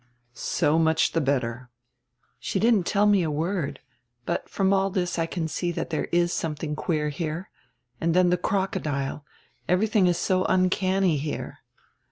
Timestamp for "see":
5.47-5.71